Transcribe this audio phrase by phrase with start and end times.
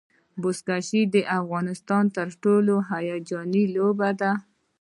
[0.41, 4.31] بزکشي د افغانستان تر ټولو هیجاني لوبه ده.